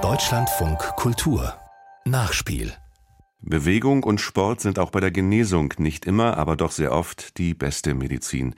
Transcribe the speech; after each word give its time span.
Deutschlandfunk 0.00 0.78
Kultur 0.96 1.54
Nachspiel 2.06 2.72
Bewegung 3.42 4.04
und 4.04 4.22
Sport 4.22 4.62
sind 4.62 4.78
auch 4.78 4.88
bei 4.90 5.00
der 5.00 5.10
Genesung 5.10 5.74
nicht 5.76 6.06
immer, 6.06 6.38
aber 6.38 6.56
doch 6.56 6.70
sehr 6.70 6.92
oft 6.92 7.36
die 7.36 7.52
beste 7.52 7.92
Medizin. 7.92 8.54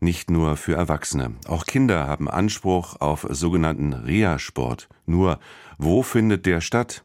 Nicht 0.00 0.30
nur 0.30 0.56
für 0.56 0.76
Erwachsene. 0.76 1.34
Auch 1.46 1.66
Kinder 1.66 2.06
haben 2.06 2.30
Anspruch 2.30 2.98
auf 2.98 3.26
sogenannten 3.28 3.92
Reha-Sport. 3.92 4.88
Nur, 5.04 5.40
wo 5.76 6.02
findet 6.02 6.46
der 6.46 6.62
statt? 6.62 7.04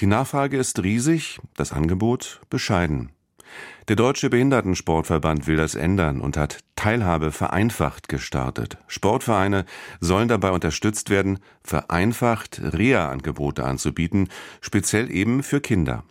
Die 0.00 0.06
Nachfrage 0.06 0.58
ist 0.58 0.82
riesig, 0.82 1.40
das 1.56 1.72
Angebot 1.72 2.42
bescheiden. 2.50 3.12
Der 3.88 3.96
Deutsche 3.96 4.30
Behindertensportverband 4.30 5.46
will 5.46 5.56
das 5.56 5.74
ändern 5.74 6.20
und 6.20 6.36
hat 6.36 6.60
Teilhabe 6.74 7.32
vereinfacht 7.32 8.08
gestartet. 8.08 8.78
Sportvereine 8.86 9.66
sollen 10.00 10.28
dabei 10.28 10.50
unterstützt 10.52 11.10
werden, 11.10 11.38
vereinfacht 11.62 12.60
Reha-Angebote 12.62 13.64
anzubieten, 13.64 14.28
speziell 14.60 15.10
eben 15.10 15.42
für 15.42 15.60
Kinder. 15.60 16.04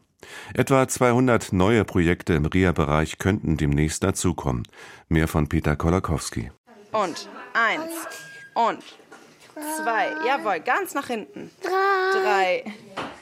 Etwa 0.54 0.88
200 0.88 1.52
neue 1.52 1.84
Projekte 1.84 2.34
im 2.34 2.45
Reha-Bereich 2.45 3.18
könnten 3.18 3.57
demnächst 3.57 4.04
dazukommen. 4.04 4.63
Mehr 5.10 5.27
von 5.27 5.49
Peter 5.49 5.76
Kolakowski. 5.76 6.52
Und 6.91 7.30
eins. 7.54 7.91
Und 8.54 8.84
zwei. 9.55 10.12
Jawohl, 10.27 10.60
ganz 10.60 10.94
nach 10.94 11.07
hinten. 11.07 11.49
Drei. 11.62 12.63
La. 12.96 13.12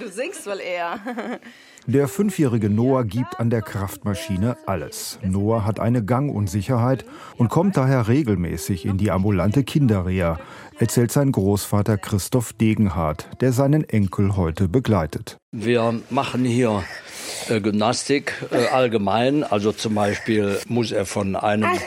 Du 0.00 0.08
singst 0.08 0.46
wohl 0.46 0.60
eher. 0.60 1.00
Der 1.88 2.08
fünfjährige 2.08 2.68
Noah 2.68 3.04
gibt 3.04 3.38
an 3.38 3.48
der 3.48 3.62
Kraftmaschine 3.62 4.56
alles. 4.66 5.20
Noah 5.22 5.64
hat 5.64 5.78
eine 5.78 6.04
Gangunsicherheit 6.04 7.04
und 7.36 7.48
kommt 7.48 7.76
daher 7.76 8.08
regelmäßig 8.08 8.86
in 8.86 8.98
die 8.98 9.12
ambulante 9.12 9.62
Kinderreha, 9.62 10.40
erzählt 10.80 11.12
sein 11.12 11.30
Großvater 11.30 11.96
Christoph 11.96 12.52
Degenhardt, 12.54 13.28
der 13.40 13.52
seinen 13.52 13.84
Enkel 13.84 14.36
heute 14.36 14.68
begleitet. 14.68 15.36
Wir 15.52 16.00
machen 16.10 16.44
hier 16.44 16.82
äh, 17.48 17.60
Gymnastik 17.60 18.34
äh, 18.50 18.66
allgemein. 18.66 19.44
Also 19.44 19.70
zum 19.70 19.94
Beispiel 19.94 20.58
muss 20.66 20.90
er 20.90 21.06
von 21.06 21.36
einem 21.36 21.78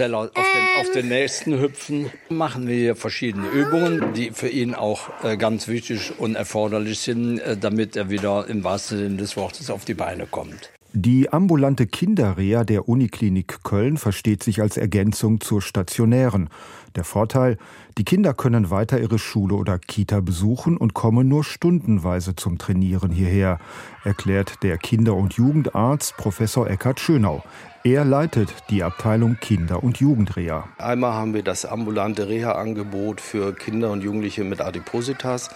Teller 0.00 0.18
auf 0.20 0.30
den, 0.32 0.80
auf 0.80 0.92
den 0.92 1.08
nächsten 1.08 1.60
hüpfen. 1.60 2.10
Machen 2.30 2.66
wir 2.66 2.74
hier 2.74 2.96
verschiedene 2.96 3.48
Übungen, 3.48 4.14
die 4.14 4.30
für 4.30 4.48
ihn 4.48 4.74
auch 4.74 5.10
äh, 5.22 5.36
ganz 5.36 5.68
wichtig 5.68 6.18
und 6.18 6.36
erforderlich 6.36 7.00
sind, 7.00 7.38
äh, 7.40 7.58
damit 7.58 7.96
er 7.96 8.08
wieder 8.08 8.46
im 8.48 8.64
wahrsten 8.64 8.96
Sinne 8.96 9.16
des 9.18 9.36
Wortes 9.36 9.68
auf 9.68 9.84
die 9.84 9.92
Beine 9.92 10.24
kommt. 10.24 10.70
Die 10.94 11.30
ambulante 11.30 11.86
Kinderreha 11.86 12.64
der 12.64 12.88
Uniklinik 12.88 13.62
Köln 13.62 13.98
versteht 13.98 14.42
sich 14.42 14.62
als 14.62 14.78
Ergänzung 14.78 15.42
zur 15.42 15.60
stationären. 15.60 16.48
Der 16.96 17.04
Vorteil, 17.04 17.58
die 17.98 18.04
Kinder 18.04 18.32
können 18.32 18.70
weiter 18.70 18.98
ihre 18.98 19.18
Schule 19.18 19.54
oder 19.54 19.78
Kita 19.78 20.20
besuchen 20.20 20.78
und 20.78 20.94
kommen 20.94 21.28
nur 21.28 21.44
stundenweise 21.44 22.34
zum 22.34 22.56
Trainieren 22.56 23.12
hierher, 23.12 23.60
erklärt 24.02 24.62
der 24.62 24.78
Kinder- 24.78 25.14
und 25.14 25.34
Jugendarzt 25.34 26.16
Professor 26.16 26.68
Eckhard 26.68 26.98
Schönau. 26.98 27.44
Er 27.82 28.04
leitet 28.04 28.52
die 28.68 28.82
Abteilung 28.82 29.38
Kinder- 29.40 29.82
und 29.82 30.00
Jugendreha. 30.00 30.68
Einmal 30.76 31.14
haben 31.14 31.32
wir 31.32 31.42
das 31.42 31.64
ambulante 31.64 32.28
Reha-Angebot 32.28 33.22
für 33.22 33.54
Kinder 33.54 33.90
und 33.90 34.02
Jugendliche 34.02 34.44
mit 34.44 34.60
Adipositas, 34.60 35.48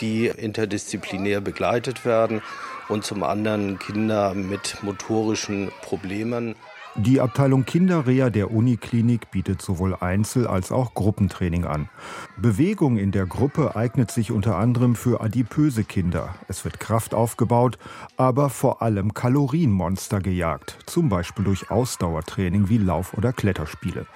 die 0.00 0.28
interdisziplinär 0.28 1.42
begleitet 1.42 2.06
werden 2.06 2.40
und 2.88 3.04
zum 3.04 3.22
anderen 3.22 3.78
Kinder 3.78 4.32
mit 4.32 4.78
motorischen 4.82 5.70
Problemen. 5.82 6.54
Die 6.96 7.20
Abteilung 7.20 7.64
Kinderreha 7.64 8.30
der 8.30 8.50
Uniklinik 8.50 9.30
bietet 9.30 9.62
sowohl 9.62 9.94
Einzel- 9.94 10.48
als 10.48 10.72
auch 10.72 10.92
Gruppentraining 10.94 11.64
an. 11.64 11.88
Bewegung 12.36 12.98
in 12.98 13.12
der 13.12 13.26
Gruppe 13.26 13.76
eignet 13.76 14.10
sich 14.10 14.32
unter 14.32 14.56
anderem 14.56 14.96
für 14.96 15.20
adipöse 15.20 15.84
Kinder. 15.84 16.34
Es 16.48 16.64
wird 16.64 16.80
Kraft 16.80 17.14
aufgebaut, 17.14 17.78
aber 18.16 18.50
vor 18.50 18.82
allem 18.82 19.14
Kalorienmonster 19.14 20.18
gejagt, 20.18 20.78
zum 20.86 21.08
Beispiel 21.08 21.44
durch 21.44 21.70
Ausdauertraining 21.70 22.68
wie 22.68 22.78
Lauf- 22.78 23.14
oder 23.14 23.32
Kletterspiele. 23.32 24.06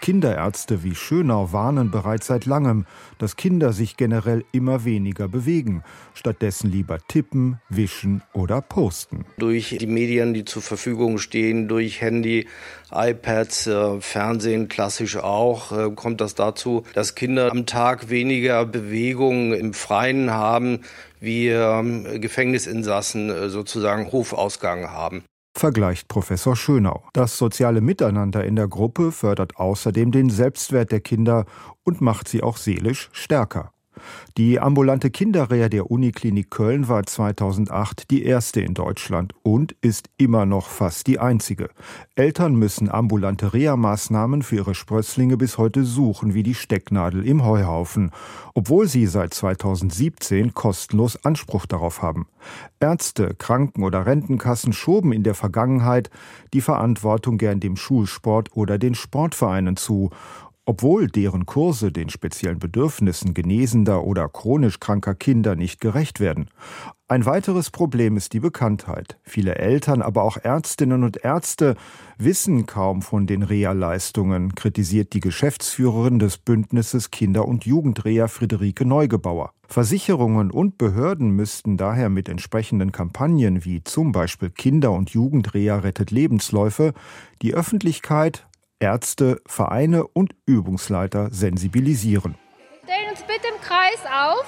Kinderärzte 0.00 0.84
wie 0.84 0.94
Schönau 0.94 1.52
warnen 1.52 1.90
bereits 1.90 2.26
seit 2.28 2.44
langem, 2.44 2.84
dass 3.16 3.36
Kinder 3.36 3.72
sich 3.72 3.96
generell 3.96 4.44
immer 4.52 4.84
weniger 4.84 5.28
bewegen, 5.28 5.82
stattdessen 6.14 6.70
lieber 6.70 6.98
tippen, 7.08 7.60
wischen 7.68 8.22
oder 8.32 8.60
posten. 8.60 9.24
Durch 9.38 9.76
die 9.80 9.86
Medien, 9.86 10.34
die 10.34 10.44
zur 10.44 10.62
Verfügung 10.62 11.18
stehen, 11.18 11.66
durch 11.68 12.00
Handy, 12.00 12.17
iPads, 12.90 13.66
äh, 13.66 14.00
Fernsehen 14.00 14.68
klassisch 14.68 15.16
auch, 15.16 15.72
äh, 15.72 15.90
kommt 15.90 16.20
das 16.20 16.34
dazu, 16.34 16.84
dass 16.94 17.14
Kinder 17.14 17.50
am 17.50 17.66
Tag 17.66 18.08
weniger 18.08 18.64
Bewegung 18.64 19.52
im 19.52 19.74
Freien 19.74 20.30
haben, 20.30 20.80
wie 21.20 21.48
ähm, 21.48 22.20
Gefängnisinsassen 22.20 23.30
äh, 23.30 23.48
sozusagen 23.48 24.10
Hofausgang 24.12 24.90
haben 24.90 25.24
vergleicht 25.58 26.08
Professor 26.08 26.56
Schönau. 26.56 27.02
Das 27.12 27.36
soziale 27.36 27.80
Miteinander 27.80 28.44
in 28.44 28.56
der 28.56 28.68
Gruppe 28.68 29.12
fördert 29.12 29.56
außerdem 29.56 30.12
den 30.12 30.30
Selbstwert 30.30 30.92
der 30.92 31.00
Kinder 31.00 31.44
und 31.84 32.00
macht 32.00 32.28
sie 32.28 32.42
auch 32.42 32.56
seelisch 32.56 33.10
stärker. 33.12 33.72
Die 34.36 34.60
ambulante 34.60 35.10
Kinderreha 35.10 35.68
der 35.68 35.90
Uniklinik 35.90 36.50
Köln 36.50 36.88
war 36.88 37.04
2008 37.04 38.10
die 38.10 38.24
erste 38.24 38.60
in 38.60 38.74
Deutschland 38.74 39.34
und 39.42 39.72
ist 39.80 40.10
immer 40.16 40.46
noch 40.46 40.68
fast 40.68 41.06
die 41.06 41.18
einzige. 41.18 41.70
Eltern 42.14 42.56
müssen 42.56 42.90
ambulante 42.90 43.52
Reha-Maßnahmen 43.52 44.42
für 44.42 44.56
ihre 44.56 44.74
Sprösslinge 44.74 45.36
bis 45.36 45.58
heute 45.58 45.84
suchen 45.84 46.34
wie 46.34 46.42
die 46.42 46.54
Stecknadel 46.54 47.24
im 47.24 47.44
Heuhaufen, 47.44 48.10
obwohl 48.54 48.88
sie 48.88 49.06
seit 49.06 49.34
2017 49.34 50.54
kostenlos 50.54 51.24
Anspruch 51.24 51.66
darauf 51.66 52.02
haben. 52.02 52.26
Ärzte, 52.80 53.34
Kranken- 53.36 53.84
oder 53.84 54.06
Rentenkassen 54.06 54.72
schoben 54.72 55.12
in 55.12 55.22
der 55.22 55.34
Vergangenheit 55.34 56.10
die 56.52 56.60
Verantwortung 56.60 57.38
gern 57.38 57.60
dem 57.60 57.76
Schulsport 57.76 58.56
oder 58.56 58.78
den 58.78 58.94
Sportvereinen 58.94 59.76
zu 59.76 60.10
obwohl 60.68 61.06
deren 61.06 61.46
Kurse 61.46 61.90
den 61.90 62.10
speziellen 62.10 62.58
Bedürfnissen 62.58 63.32
genesender 63.32 64.04
oder 64.04 64.28
chronisch 64.28 64.78
kranker 64.78 65.14
Kinder 65.14 65.56
nicht 65.56 65.80
gerecht 65.80 66.20
werden. 66.20 66.50
Ein 67.08 67.24
weiteres 67.24 67.70
Problem 67.70 68.18
ist 68.18 68.34
die 68.34 68.40
Bekanntheit. 68.40 69.18
Viele 69.22 69.54
Eltern, 69.54 70.02
aber 70.02 70.24
auch 70.24 70.36
Ärztinnen 70.36 71.04
und 71.04 71.24
Ärzte 71.24 71.74
wissen 72.18 72.66
kaum 72.66 73.00
von 73.00 73.26
den 73.26 73.44
Reha-Leistungen, 73.44 74.54
kritisiert 74.54 75.14
die 75.14 75.20
Geschäftsführerin 75.20 76.18
des 76.18 76.36
Bündnisses 76.36 77.10
Kinder- 77.10 77.48
und 77.48 77.64
Jugendreha 77.64 78.28
Friederike 78.28 78.84
Neugebauer. 78.84 79.52
Versicherungen 79.68 80.50
und 80.50 80.76
Behörden 80.76 81.30
müssten 81.30 81.78
daher 81.78 82.10
mit 82.10 82.28
entsprechenden 82.28 82.92
Kampagnen 82.92 83.64
wie 83.64 83.82
zum 83.84 84.12
Beispiel 84.12 84.50
Kinder- 84.50 84.92
und 84.92 85.08
Jugendreha 85.08 85.78
rettet 85.78 86.10
Lebensläufe 86.10 86.92
die 87.40 87.54
Öffentlichkeit 87.54 88.47
Ärzte, 88.80 89.40
Vereine 89.46 90.06
und 90.06 90.34
Übungsleiter 90.46 91.30
sensibilisieren. 91.30 92.36
Stellen 92.84 93.10
uns 93.10 93.20
bitte 93.22 93.48
im 93.54 93.60
Kreis 93.60 94.00
auf. 94.06 94.46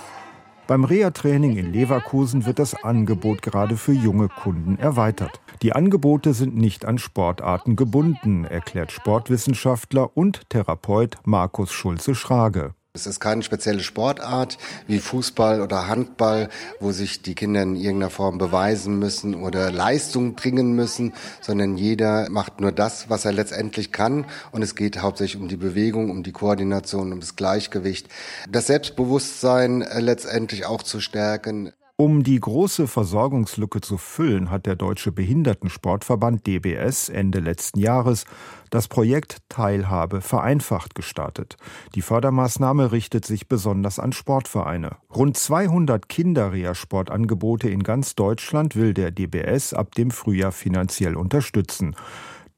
Beim 0.67 0.85
Reha-Training 0.85 1.57
in 1.57 1.73
Leverkusen 1.73 2.47
wird 2.47 2.61
das 2.61 2.85
Angebot 2.85 3.43
gerade 3.43 3.77
für 3.77 3.93
junge 3.93 4.29
Kunden 4.29 4.79
erweitert. 4.79 5.41
Die 5.63 5.73
Angebote 5.73 6.33
sind 6.33 6.57
nicht 6.57 6.85
an 6.85 6.99
Sportarten 6.99 7.75
gebunden, 7.75 8.45
erklärt 8.45 8.93
Sportwissenschaftler 8.93 10.17
und 10.17 10.49
Therapeut 10.49 11.17
Markus 11.25 11.73
Schulze-Schrage. 11.73 12.75
Es 12.93 13.07
ist 13.07 13.21
keine 13.21 13.45
spezielle 13.45 13.85
Sportart 13.85 14.59
wie 14.89 14.99
Fußball 14.99 15.61
oder 15.61 15.87
Handball, 15.87 16.49
wo 16.81 16.91
sich 16.91 17.23
die 17.23 17.37
Kinder 17.37 17.63
in 17.63 17.77
irgendeiner 17.77 18.11
Form 18.11 18.37
beweisen 18.37 18.99
müssen 18.99 19.37
oder 19.37 19.71
Leistung 19.71 20.35
bringen 20.35 20.73
müssen, 20.73 21.13
sondern 21.41 21.77
jeder 21.77 22.29
macht 22.31 22.61
nur 22.61 22.73
das, 22.73 23.09
was 23.09 23.25
er 23.25 23.33
letztendlich 23.33 23.93
kann. 23.93 24.27
Und 24.51 24.63
es 24.63 24.75
geht 24.75 25.03
hauptsächlich 25.03 25.41
um 25.41 25.47
die 25.47 25.57
Bewegung, 25.57 26.11
um 26.11 26.25
die 26.25 26.33
Koordination, 26.33 27.13
um 27.13 27.21
das 27.21 27.37
Gleichgewicht, 27.37 28.09
das 28.51 28.67
Selbstbewusstsein 28.67 29.83
äh, 29.83 30.01
letztendlich 30.01 30.67
auch 30.67 30.83
zu 30.83 30.99
stärken. 30.99 31.73
Um 32.01 32.23
die 32.23 32.41
große 32.41 32.87
Versorgungslücke 32.89 33.83
zu 33.83 33.99
füllen, 33.99 34.51
hat 34.51 34.65
der 34.65 34.75
Deutsche 34.75 35.13
Behindertensportverband 35.13 36.47
DBS 36.47 37.11
Ende 37.11 37.41
letzten 37.41 37.79
Jahres 37.79 38.25
das 38.71 38.89
Projekt 38.89 39.37
Teilhabe 39.51 40.23
vereinfacht 40.23 40.95
gestartet. 40.95 41.59
Die 41.95 42.01
Fördermaßnahme 42.01 42.91
richtet 42.93 43.27
sich 43.27 43.49
besonders 43.49 43.99
an 43.99 44.13
Sportvereine. 44.13 44.97
Rund 45.15 45.37
200 45.37 46.09
Kinderreha-Sportangebote 46.09 47.69
in 47.69 47.83
ganz 47.83 48.15
Deutschland 48.15 48.77
will 48.77 48.95
der 48.95 49.11
DBS 49.11 49.75
ab 49.75 49.95
dem 49.95 50.11
Frühjahr 50.11 50.53
finanziell 50.53 51.17
unterstützen. 51.17 51.95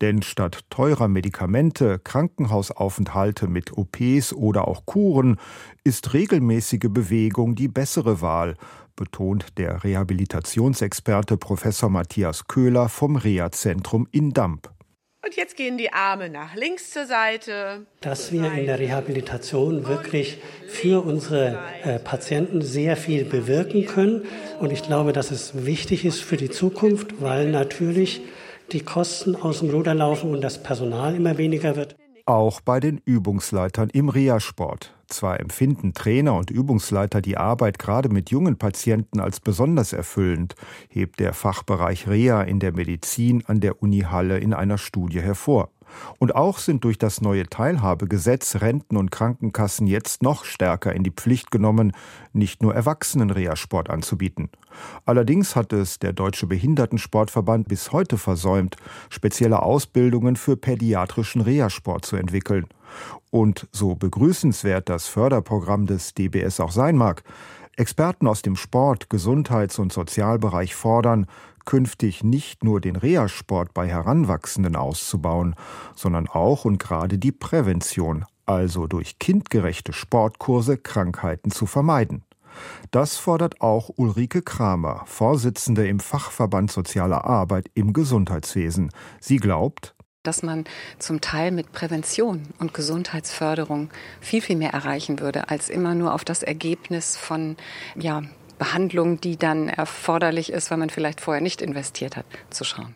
Denn 0.02 0.22
statt 0.22 0.64
teurer 0.68 1.06
Medikamente, 1.06 2.00
Krankenhausaufenthalte 2.00 3.46
mit 3.46 3.76
OPs 3.78 4.32
oder 4.32 4.66
auch 4.66 4.84
Kuren 4.84 5.38
ist 5.84 6.12
regelmäßige 6.12 6.88
Bewegung 6.90 7.54
die 7.54 7.68
bessere 7.68 8.20
Wahl, 8.20 8.56
betont 8.96 9.58
der 9.58 9.84
Rehabilitationsexperte 9.84 11.36
Professor 11.36 11.88
Matthias 11.88 12.46
Köhler 12.46 12.88
vom 12.88 13.16
Reha-Zentrum 13.16 14.06
in 14.10 14.32
Damp. 14.32 14.70
Und 15.24 15.36
jetzt 15.36 15.56
gehen 15.56 15.78
die 15.78 15.92
Arme 15.92 16.28
nach 16.28 16.56
links 16.56 16.90
zur 16.90 17.06
Seite. 17.06 17.86
Dass 18.00 18.32
wir 18.32 18.52
in 18.52 18.66
der 18.66 18.80
Rehabilitation 18.80 19.86
wirklich 19.86 20.38
für 20.66 21.04
unsere 21.04 21.60
äh, 21.84 22.00
Patienten 22.00 22.60
sehr 22.60 22.96
viel 22.96 23.24
bewirken 23.24 23.86
können. 23.86 24.24
Und 24.58 24.72
ich 24.72 24.82
glaube, 24.82 25.12
dass 25.12 25.30
es 25.30 25.64
wichtig 25.64 26.04
ist 26.04 26.20
für 26.20 26.36
die 26.36 26.50
Zukunft, 26.50 27.22
weil 27.22 27.50
natürlich 27.50 28.22
die 28.72 28.80
Kosten 28.80 29.36
aus 29.36 29.60
dem 29.60 29.70
Ruder 29.70 29.94
laufen 29.94 30.32
und 30.32 30.40
das 30.40 30.60
Personal 30.60 31.14
immer 31.14 31.38
weniger 31.38 31.76
wird. 31.76 31.94
Auch 32.24 32.60
bei 32.60 32.78
den 32.78 33.00
Übungsleitern 33.04 33.90
im 33.90 34.08
Reha-Sport. 34.08 34.94
Zwar 35.08 35.40
empfinden 35.40 35.92
Trainer 35.92 36.34
und 36.34 36.50
Übungsleiter 36.50 37.20
die 37.20 37.36
Arbeit 37.36 37.80
gerade 37.80 38.08
mit 38.08 38.30
jungen 38.30 38.58
Patienten 38.58 39.18
als 39.18 39.40
besonders 39.40 39.92
erfüllend, 39.92 40.54
hebt 40.88 41.18
der 41.18 41.34
Fachbereich 41.34 42.06
Reha 42.06 42.42
in 42.42 42.60
der 42.60 42.72
Medizin 42.72 43.42
an 43.46 43.60
der 43.60 43.82
Uni 43.82 44.00
Halle 44.00 44.38
in 44.38 44.54
einer 44.54 44.78
Studie 44.78 45.20
hervor. 45.20 45.70
Und 46.18 46.34
auch 46.34 46.58
sind 46.58 46.84
durch 46.84 46.98
das 46.98 47.20
neue 47.20 47.46
Teilhabegesetz 47.46 48.56
Renten- 48.56 48.96
und 48.96 49.10
Krankenkassen 49.10 49.86
jetzt 49.86 50.22
noch 50.22 50.44
stärker 50.44 50.94
in 50.94 51.02
die 51.02 51.10
Pflicht 51.10 51.50
genommen, 51.50 51.92
nicht 52.32 52.62
nur 52.62 52.74
Erwachsenen 52.74 53.30
Reha-Sport 53.30 53.90
anzubieten. 53.90 54.50
Allerdings 55.04 55.56
hat 55.56 55.72
es 55.72 55.98
der 55.98 56.12
Deutsche 56.12 56.46
Behindertensportverband 56.46 57.68
bis 57.68 57.92
heute 57.92 58.18
versäumt, 58.18 58.76
spezielle 59.10 59.62
Ausbildungen 59.62 60.36
für 60.36 60.56
pädiatrischen 60.56 61.40
Reha-Sport 61.40 62.04
zu 62.04 62.16
entwickeln. 62.16 62.66
Und 63.30 63.66
so 63.72 63.94
begrüßenswert 63.94 64.88
das 64.88 65.06
Förderprogramm 65.06 65.86
des 65.86 66.14
DBS 66.14 66.60
auch 66.60 66.72
sein 66.72 66.96
mag, 66.96 67.22
Experten 67.76 68.26
aus 68.26 68.42
dem 68.42 68.56
Sport, 68.56 69.08
Gesundheits- 69.08 69.78
und 69.78 69.92
Sozialbereich 69.92 70.74
fordern, 70.74 71.26
künftig 71.64 72.22
nicht 72.22 72.64
nur 72.64 72.80
den 72.80 72.96
Reha-Sport 72.96 73.72
bei 73.72 73.88
Heranwachsenden 73.88 74.76
auszubauen, 74.76 75.54
sondern 75.94 76.28
auch 76.28 76.64
und 76.64 76.78
gerade 76.78 77.18
die 77.18 77.32
Prävention, 77.32 78.24
also 78.46 78.86
durch 78.86 79.18
kindgerechte 79.18 79.92
Sportkurse 79.92 80.76
Krankheiten 80.76 81.50
zu 81.50 81.66
vermeiden. 81.66 82.24
Das 82.90 83.16
fordert 83.16 83.62
auch 83.62 83.90
Ulrike 83.96 84.42
Kramer, 84.42 85.02
Vorsitzende 85.06 85.88
im 85.88 86.00
Fachverband 86.00 86.70
Soziale 86.70 87.24
Arbeit 87.24 87.70
im 87.72 87.94
Gesundheitswesen. 87.94 88.90
Sie 89.20 89.36
glaubt, 89.36 89.94
dass 90.22 90.42
man 90.42 90.64
zum 90.98 91.20
Teil 91.20 91.50
mit 91.50 91.72
Prävention 91.72 92.48
und 92.58 92.74
Gesundheitsförderung 92.74 93.90
viel, 94.20 94.40
viel 94.40 94.56
mehr 94.56 94.72
erreichen 94.72 95.18
würde, 95.18 95.48
als 95.48 95.68
immer 95.68 95.94
nur 95.94 96.14
auf 96.14 96.24
das 96.24 96.42
Ergebnis 96.44 97.16
von 97.16 97.56
ja, 97.96 98.22
Behandlung, 98.58 99.20
die 99.20 99.36
dann 99.36 99.68
erforderlich 99.68 100.52
ist, 100.52 100.70
weil 100.70 100.78
man 100.78 100.90
vielleicht 100.90 101.20
vorher 101.20 101.42
nicht 101.42 101.60
investiert 101.60 102.16
hat, 102.16 102.26
zu 102.50 102.62
schauen. 102.62 102.94